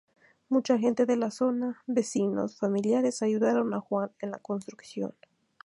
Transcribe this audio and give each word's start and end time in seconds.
Mucha 0.49 0.79
gente 0.79 1.05
de 1.05 1.15
la 1.15 1.29
zona, 1.29 1.83
vecinos, 1.85 2.57
familiares 2.57 3.21
ayudaron 3.21 3.71
a 3.75 3.79
Juan 3.81 4.09
en 4.19 4.31
la 4.31 4.39
construcción. 4.39 5.13